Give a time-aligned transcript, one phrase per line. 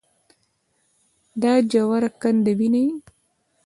[1.41, 2.85] دا ژوره کنده وينې.